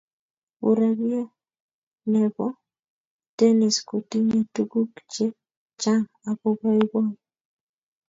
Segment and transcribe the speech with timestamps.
[0.69, 1.21] Urerie
[2.11, 2.47] ne bo
[3.37, 5.25] tenis ko tinye tukuk che
[5.81, 7.09] chang ako iboiboi.